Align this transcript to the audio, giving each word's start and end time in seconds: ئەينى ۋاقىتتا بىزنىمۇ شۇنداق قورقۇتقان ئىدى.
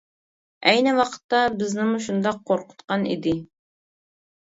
ئەينى 0.71 0.93
ۋاقىتتا 1.01 1.43
بىزنىمۇ 1.61 2.01
شۇنداق 2.09 2.43
قورقۇتقان 2.51 3.09
ئىدى. 3.15 3.39